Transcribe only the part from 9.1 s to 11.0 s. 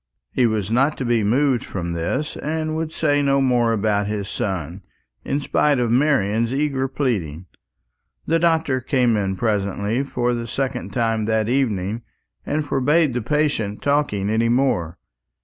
in presently, for the second